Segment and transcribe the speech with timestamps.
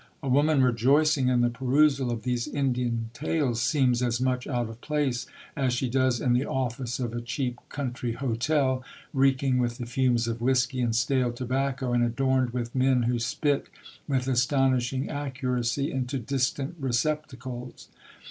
[0.23, 4.81] A woman rejoicing in the perusal of these Indian tales seems as much out of
[4.81, 8.83] place as she does in the office of a cheap country hotel,
[9.13, 13.67] reeking with the fumes of whiskey and stale tobacco, and adorned with men who spit
[14.07, 17.87] with astonishing accuracy into distant receptacles.